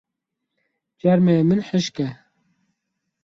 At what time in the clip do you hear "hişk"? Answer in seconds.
1.67-1.97